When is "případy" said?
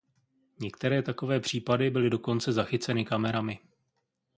1.39-1.89